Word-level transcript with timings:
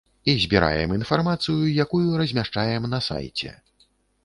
І 0.31 0.33
збіраем 0.45 0.93
інфармацыю, 0.99 1.69
якую 1.85 2.17
размяшчаем 2.23 2.91
на 2.97 3.03
сайце. 3.11 3.57